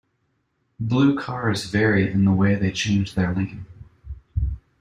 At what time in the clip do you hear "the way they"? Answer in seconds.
2.25-2.71